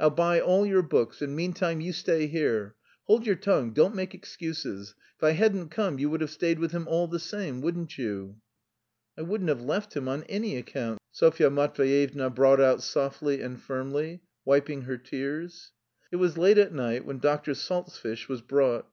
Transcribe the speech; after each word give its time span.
I'll 0.00 0.08
buy 0.08 0.40
all 0.40 0.64
your 0.64 0.80
books, 0.80 1.20
and 1.20 1.36
meantime 1.36 1.82
you 1.82 1.92
stay 1.92 2.28
here. 2.28 2.74
Hold 3.04 3.26
your 3.26 3.34
tongue; 3.36 3.74
don't 3.74 3.94
make 3.94 4.14
excuses. 4.14 4.94
If 5.18 5.22
I 5.22 5.32
hadn't 5.32 5.68
come 5.68 5.98
you 5.98 6.08
would 6.08 6.22
have 6.22 6.30
stayed 6.30 6.58
with 6.58 6.72
him 6.72 6.88
all 6.88 7.08
the 7.08 7.18
same, 7.18 7.60
wouldn't 7.60 7.98
you?" 7.98 8.36
"I 9.18 9.20
wouldn't 9.20 9.50
have 9.50 9.60
left 9.60 9.94
him 9.94 10.08
on 10.08 10.22
any 10.30 10.56
account," 10.56 10.98
Sofya 11.12 11.50
Matveyevna 11.50 12.30
brought 12.34 12.58
out 12.58 12.82
softly 12.82 13.42
and 13.42 13.60
firmly, 13.60 14.22
wiping 14.46 14.84
her 14.84 14.96
tears. 14.96 15.72
It 16.10 16.16
was 16.16 16.38
late 16.38 16.56
at 16.56 16.72
night 16.72 17.04
when 17.04 17.18
Doctor 17.18 17.52
Salzfish 17.52 18.28
was 18.30 18.40
brought. 18.40 18.88